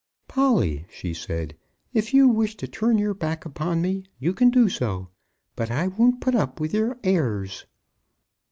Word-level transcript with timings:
"Polly," 0.27 0.87
she 0.89 1.13
said, 1.13 1.55
"if 1.93 2.11
you 2.11 2.27
wish 2.27 2.57
to 2.57 2.67
turn 2.67 2.97
your 2.97 3.13
back 3.13 3.45
upon 3.45 3.83
me, 3.83 4.03
you 4.17 4.33
can 4.33 4.49
do 4.49 4.67
so. 4.67 5.09
But 5.55 5.69
I 5.69 5.89
won't 5.89 6.21
put 6.21 6.33
up 6.33 6.59
with 6.59 6.73
your 6.73 6.97
airs." 7.03 7.67